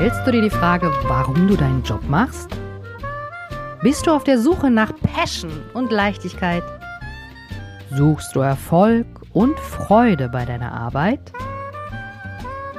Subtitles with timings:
[0.00, 2.48] Stellst du dir die Frage, warum du deinen Job machst?
[3.82, 6.62] Bist du auf der Suche nach Passion und Leichtigkeit?
[7.90, 9.04] Suchst du Erfolg
[9.34, 11.20] und Freude bei deiner Arbeit?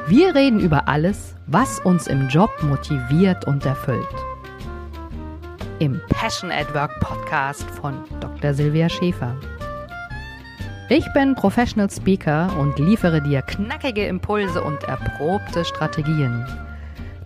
[0.08, 4.16] Wir reden über alles, was uns im Job motiviert und erfüllt.
[5.78, 8.56] Im Passion at Work Podcast von Dr.
[8.56, 9.36] Silvia Schäfer.
[10.90, 16.44] Ich bin Professional Speaker und liefere dir knackige Impulse und erprobte Strategien,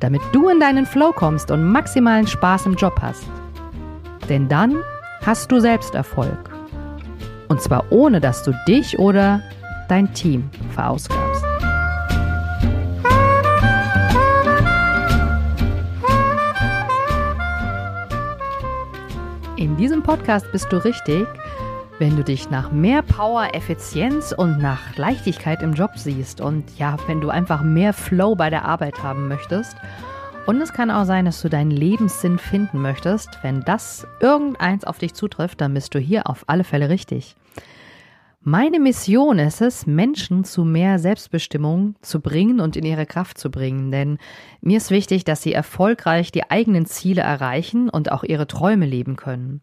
[0.05, 3.25] damit du in deinen Flow kommst und maximalen Spaß im Job hast.
[4.29, 4.75] Denn dann
[5.25, 6.51] hast du selbst Erfolg.
[7.47, 9.41] Und zwar ohne, dass du dich oder
[9.89, 11.43] dein Team verausgabst.
[19.55, 21.25] In diesem Podcast bist du richtig,
[21.97, 26.97] wenn du dich nach mehr Power, Effizienz und nach Leichtigkeit im Job siehst und ja,
[27.07, 29.77] wenn du einfach mehr Flow bei der Arbeit haben möchtest.
[30.45, 33.29] Und es kann auch sein, dass du deinen Lebenssinn finden möchtest.
[33.41, 37.35] Wenn das irgendeins auf dich zutrifft, dann bist du hier auf alle Fälle richtig.
[38.41, 43.49] Meine Mission ist es, Menschen zu mehr Selbstbestimmung zu bringen und in ihre Kraft zu
[43.49, 43.89] bringen.
[43.91, 44.19] Denn
[44.61, 49.15] mir ist wichtig, dass sie erfolgreich die eigenen Ziele erreichen und auch ihre Träume leben
[49.15, 49.61] können.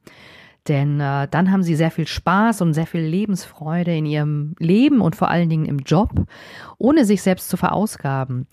[0.68, 5.00] Denn äh, dann haben sie sehr viel Spaß und sehr viel Lebensfreude in ihrem Leben
[5.00, 6.10] und vor allen Dingen im Job,
[6.78, 8.46] ohne sich selbst zu verausgaben.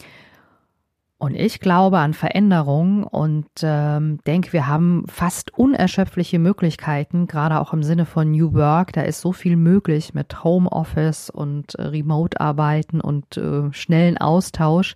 [1.21, 7.73] Und ich glaube an Veränderung und ähm, denke, wir haben fast unerschöpfliche Möglichkeiten, gerade auch
[7.73, 8.94] im Sinne von New Work.
[8.94, 14.95] Da ist so viel möglich mit Homeoffice und äh, Remote-Arbeiten und äh, schnellen Austausch.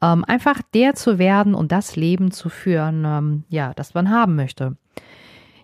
[0.00, 4.36] Ähm, einfach der zu werden und das Leben zu führen, ähm, ja, das man haben
[4.36, 4.78] möchte.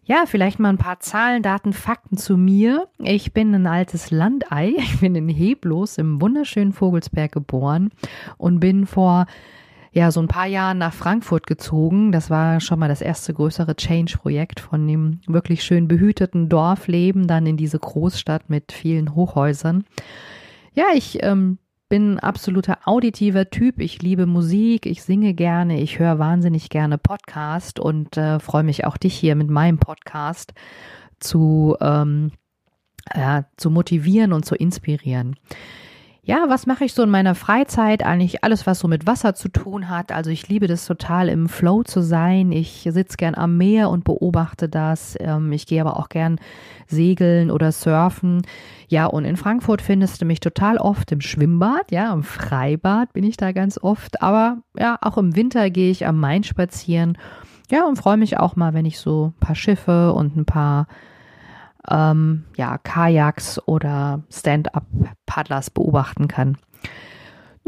[0.08, 2.88] Ja, vielleicht mal ein paar Zahlen, Daten, Fakten zu mir.
[2.96, 4.72] Ich bin ein altes Landei.
[4.78, 7.90] Ich bin in Heblos im wunderschönen Vogelsberg geboren
[8.38, 9.26] und bin vor
[9.92, 12.10] ja, so ein paar Jahren nach Frankfurt gezogen.
[12.10, 17.44] Das war schon mal das erste größere Change-Projekt von dem wirklich schön behüteten Dorfleben dann
[17.44, 19.84] in diese Großstadt mit vielen Hochhäusern.
[20.72, 21.58] Ja, ich ähm,
[21.88, 23.80] bin absoluter auditiver Typ.
[23.80, 28.84] Ich liebe Musik, ich singe gerne, ich höre wahnsinnig gerne Podcast und äh, freue mich
[28.84, 30.52] auch dich hier mit meinem Podcast
[31.18, 32.32] zu, ähm,
[33.14, 35.36] ja, zu motivieren und zu inspirieren.
[36.28, 38.04] Ja, was mache ich so in meiner Freizeit?
[38.04, 40.12] Eigentlich alles, was so mit Wasser zu tun hat.
[40.12, 42.52] Also ich liebe das total im Flow zu sein.
[42.52, 45.16] Ich sitze gern am Meer und beobachte das.
[45.20, 46.38] Ähm, ich gehe aber auch gern
[46.86, 48.42] segeln oder surfen.
[48.88, 51.90] Ja, und in Frankfurt findest du mich total oft im Schwimmbad.
[51.90, 54.20] Ja, im Freibad bin ich da ganz oft.
[54.20, 57.16] Aber ja, auch im Winter gehe ich am Main spazieren.
[57.70, 60.88] Ja, und freue mich auch mal, wenn ich so ein paar Schiffe und ein paar
[61.90, 66.56] ähm, ja, Kajaks oder Stand-up-Paddlers beobachten kann.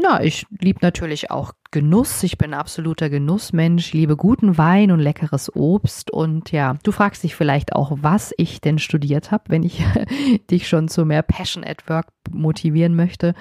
[0.03, 2.23] Na, ich liebe natürlich auch Genuss.
[2.23, 6.09] Ich bin absoluter Genussmensch, ich liebe guten Wein und leckeres Obst.
[6.09, 9.83] Und ja, du fragst dich vielleicht auch, was ich denn studiert habe, wenn ich
[10.49, 13.35] dich schon zu mehr Passion at Work motivieren möchte.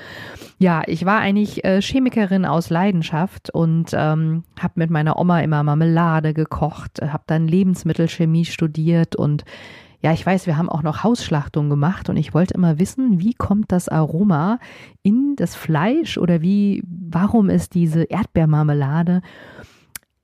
[0.59, 5.63] Ja, ich war eigentlich äh, Chemikerin aus Leidenschaft und ähm, habe mit meiner Oma immer
[5.63, 9.45] Marmelade gekocht, habe dann Lebensmittelchemie studiert und
[10.03, 13.35] ja, ich weiß, wir haben auch noch Hausschlachtung gemacht und ich wollte immer wissen, wie
[13.35, 14.59] kommt das Aroma
[15.03, 19.21] in das Fleisch oder wie, warum ist diese Erdbeermarmelade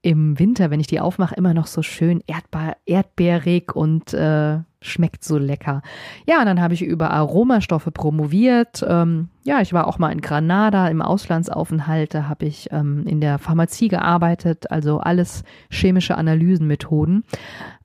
[0.00, 5.24] im Winter, wenn ich die aufmache, immer noch so schön erdbeer, erdbeerig und äh, schmeckt
[5.24, 5.82] so lecker.
[6.26, 8.84] Ja, und dann habe ich über Aromastoffe promoviert.
[8.86, 12.14] Ähm, ja, ich war auch mal in Granada im Auslandsaufenthalt.
[12.14, 17.24] Da habe ich ähm, in der Pharmazie gearbeitet, also alles chemische Analysenmethoden.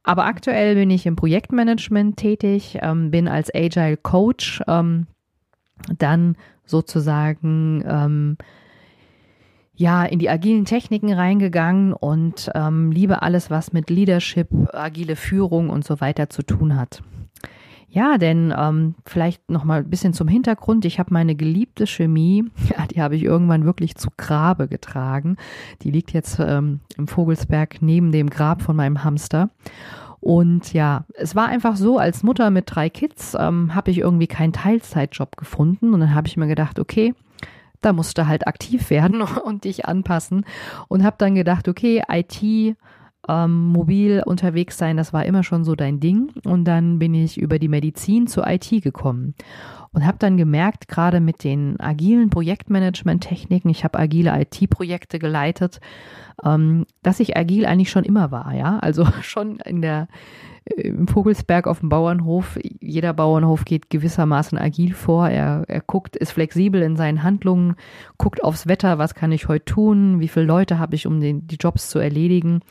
[0.04, 5.08] Aber aktuell bin ich im Projektmanagement tätig, ähm, bin als Agile Coach ähm,
[5.98, 6.36] dann
[6.66, 8.38] sozusagen ähm,
[9.82, 15.70] ja in die agilen Techniken reingegangen und ähm, liebe alles, was mit Leadership, agile Führung
[15.70, 17.02] und so weiter zu tun hat.
[17.90, 20.86] Ja, denn ähm, vielleicht noch mal ein bisschen zum Hintergrund.
[20.86, 25.36] Ich habe meine geliebte Chemie, ja, die habe ich irgendwann wirklich zu Grabe getragen.
[25.82, 29.50] Die liegt jetzt ähm, im Vogelsberg neben dem Grab von meinem Hamster.
[30.22, 34.28] Und ja, es war einfach so, als Mutter mit drei Kids ähm, habe ich irgendwie
[34.28, 35.94] keinen Teilzeitjob gefunden.
[35.94, 37.14] Und dann habe ich mir gedacht, okay,
[37.82, 40.46] da musst du halt aktiv werden und dich anpassen.
[40.88, 42.76] Und habe dann gedacht, okay, IT
[43.28, 46.32] ähm, mobil unterwegs sein, das war immer schon so dein Ding.
[46.46, 49.36] Und dann bin ich über die Medizin zur IT gekommen.
[49.94, 55.82] Und habe dann gemerkt, gerade mit den agilen Projektmanagement-Techniken, ich habe agile IT-Projekte geleitet,
[56.44, 58.80] ähm, dass ich agil eigentlich schon immer war, ja.
[58.80, 60.08] Also schon in der
[60.66, 62.58] äh, im Vogelsberg auf dem Bauernhof.
[62.80, 65.28] Jeder Bauernhof geht gewissermaßen agil vor.
[65.28, 67.76] Er, er guckt, ist flexibel in seinen Handlungen,
[68.18, 71.48] guckt aufs Wetter, was kann ich heute tun, wie viele Leute habe ich, um den,
[71.48, 72.62] die Jobs zu erledigen.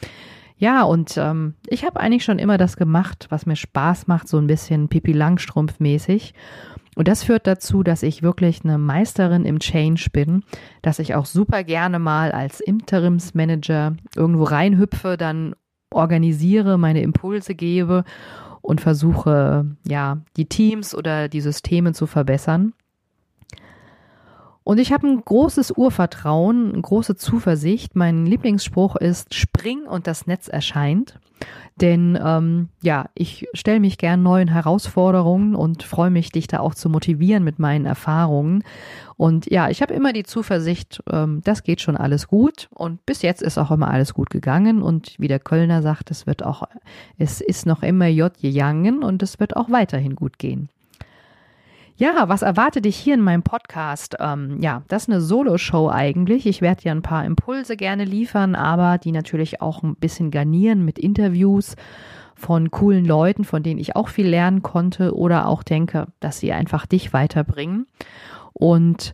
[0.60, 4.36] Ja, und ähm, ich habe eigentlich schon immer das gemacht, was mir Spaß macht, so
[4.36, 6.34] ein bisschen Pipi Langstrumpf mäßig.
[6.96, 10.44] Und das führt dazu, dass ich wirklich eine Meisterin im Change bin,
[10.82, 15.54] dass ich auch super gerne mal als Interimsmanager irgendwo reinhüpfe, dann
[15.90, 18.04] organisiere, meine Impulse gebe
[18.60, 22.74] und versuche, ja, die Teams oder die Systeme zu verbessern.
[24.70, 27.96] Und ich habe ein großes Urvertrauen, eine große Zuversicht.
[27.96, 31.18] Mein Lieblingsspruch ist, spring und das Netz erscheint.
[31.80, 36.76] Denn ähm, ja, ich stelle mich gern neuen Herausforderungen und freue mich, dich da auch
[36.76, 38.62] zu motivieren mit meinen Erfahrungen.
[39.16, 42.68] Und ja, ich habe immer die Zuversicht, ähm, das geht schon alles gut.
[42.72, 44.82] Und bis jetzt ist auch immer alles gut gegangen.
[44.82, 46.62] Und wie der Kölner sagt, es wird auch,
[47.18, 50.68] es ist noch immer J gegangen und es wird auch weiterhin gut gehen.
[52.00, 54.16] Ja, was erwartet dich hier in meinem Podcast?
[54.20, 56.46] Ähm, ja, das ist eine Solo-Show eigentlich.
[56.46, 60.82] Ich werde dir ein paar Impulse gerne liefern, aber die natürlich auch ein bisschen garnieren
[60.82, 61.76] mit Interviews
[62.34, 66.54] von coolen Leuten, von denen ich auch viel lernen konnte oder auch denke, dass sie
[66.54, 67.86] einfach dich weiterbringen.
[68.54, 69.12] Und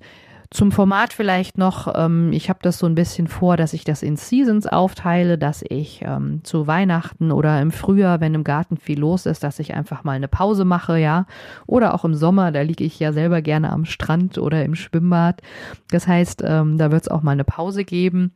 [0.56, 4.03] zum Format vielleicht noch, ähm, ich habe das so ein bisschen vor, dass ich das
[4.03, 8.99] in Seasons aufteile, dass ich ähm, zu Weihnachten oder im Frühjahr, wenn im Garten viel
[8.99, 11.26] los ist, dass ich einfach mal eine Pause mache, ja.
[11.67, 15.43] Oder auch im Sommer, da liege ich ja selber gerne am Strand oder im Schwimmbad.
[15.91, 18.32] Das heißt, ähm, da wird es auch mal eine Pause geben.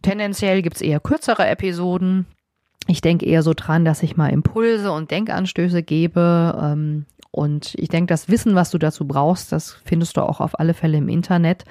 [0.00, 2.24] Tendenziell gibt es eher kürzere Episoden.
[2.86, 7.88] Ich denke eher so dran, dass ich mal Impulse und Denkanstöße gebe, ähm, und ich
[7.88, 11.08] denke, das Wissen, was du dazu brauchst, das findest du auch auf alle Fälle im
[11.08, 11.64] Internet.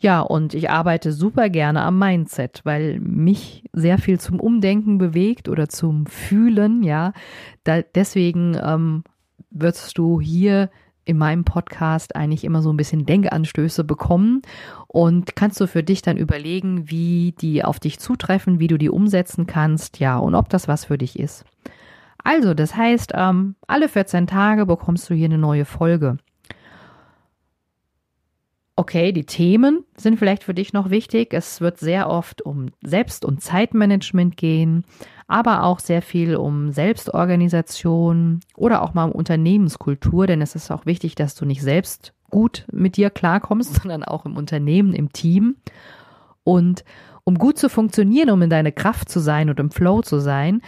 [0.00, 5.48] Ja, und ich arbeite super gerne am Mindset, weil mich sehr viel zum Umdenken bewegt
[5.48, 7.12] oder zum Fühlen, ja.
[7.64, 9.04] Da, deswegen ähm,
[9.50, 10.70] wirst du hier
[11.04, 14.42] in meinem Podcast eigentlich immer so ein bisschen Denkanstöße bekommen
[14.86, 18.90] und kannst du für dich dann überlegen, wie die auf dich zutreffen, wie du die
[18.90, 21.44] umsetzen kannst, ja, und ob das was für dich ist.
[22.24, 26.18] Also, das heißt, ähm, alle 14 Tage bekommst du hier eine neue Folge.
[28.80, 31.34] Okay, die Themen sind vielleicht für dich noch wichtig.
[31.34, 34.84] Es wird sehr oft um Selbst- und Zeitmanagement gehen,
[35.26, 40.86] aber auch sehr viel um Selbstorganisation oder auch mal um Unternehmenskultur, denn es ist auch
[40.86, 45.56] wichtig, dass du nicht selbst gut mit dir klarkommst, sondern auch im Unternehmen, im Team.
[46.42, 46.82] Und
[47.30, 50.62] um gut zu funktionieren, um in deine Kraft zu sein und im Flow zu sein,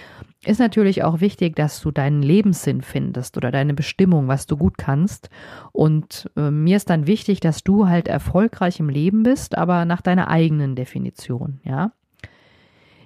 [0.44, 4.78] ist natürlich auch wichtig, dass du deinen Lebenssinn findest oder deine Bestimmung, was du gut
[4.78, 5.28] kannst.
[5.72, 10.02] Und äh, mir ist dann wichtig, dass du halt erfolgreich im Leben bist, aber nach
[10.02, 11.90] deiner eigenen Definition, ja.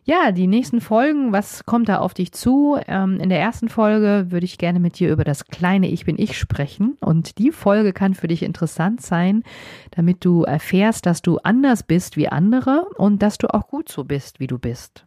[0.09, 2.79] Ja, die nächsten Folgen, was kommt da auf dich zu?
[2.87, 6.17] Ähm, in der ersten Folge würde ich gerne mit dir über das kleine Ich bin
[6.17, 6.97] ich sprechen.
[7.01, 9.43] Und die Folge kann für dich interessant sein,
[9.91, 14.05] damit du erfährst, dass du anders bist wie andere und dass du auch gut so
[14.05, 15.05] bist, wie du bist.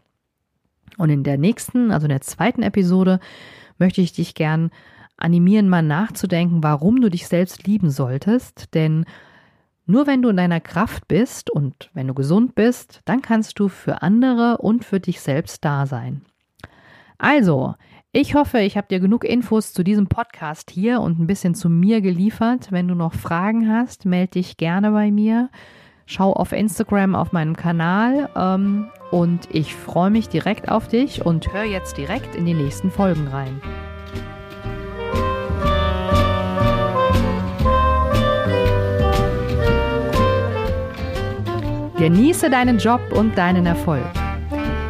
[0.98, 3.22] Und in der nächsten, also in der zweiten Episode,
[3.78, 4.69] möchte ich dich gern
[5.16, 8.74] animieren, mal nachzudenken, warum du dich selbst lieben solltest.
[8.74, 9.06] Denn
[9.89, 13.69] nur wenn du in deiner Kraft bist und wenn du gesund bist, dann kannst du
[13.69, 16.21] für andere und für dich selbst da sein.
[17.18, 17.74] Also,
[18.12, 21.69] ich hoffe, ich habe dir genug Infos zu diesem Podcast hier und ein bisschen zu
[21.69, 22.71] mir geliefert.
[22.71, 25.49] Wenn du noch Fragen hast, melde dich gerne bei mir.
[26.06, 31.52] Schau auf Instagram auf meinem Kanal ähm, und ich freue mich direkt auf dich und
[31.52, 33.59] hör jetzt direkt in die nächsten Folgen rein.
[41.99, 44.06] Genieße deinen Job und deinen Erfolg.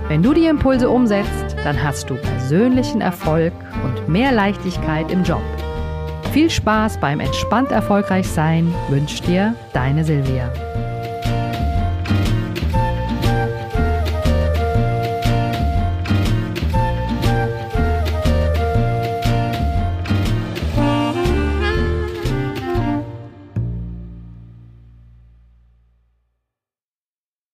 [0.08, 3.52] Wenn du die Impulse umsetzt, dann hast du persönlichen Erfolg
[3.84, 5.42] und mehr Leichtigkeit im Job.
[6.34, 10.54] Viel Spaß beim entspannt erfolgreich sein wünscht dir deine Silvia.